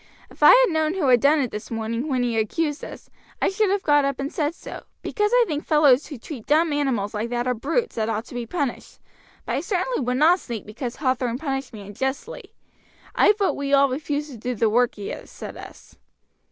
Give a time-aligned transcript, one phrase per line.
[0.31, 3.49] If I had known who had done it this morning, when he accused us, I
[3.49, 7.13] should have got up and said so, because I think fellows who treat dumb animals
[7.13, 8.99] like that are brutes that ought to be punished,
[9.45, 12.55] but I certainly would not sneak because Hathorn punished me unjustly.
[13.13, 15.97] I vote we all refuse to do the work he has set us."